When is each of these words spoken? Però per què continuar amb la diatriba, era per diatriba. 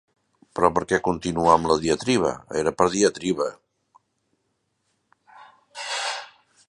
Però 0.59 0.69
per 0.77 0.81
què 0.91 0.97
continuar 1.07 1.51
amb 1.57 1.69
la 1.71 1.75
diatriba, 1.83 2.31
era 2.61 2.73
per 2.79 2.89
diatriba. 2.95 3.51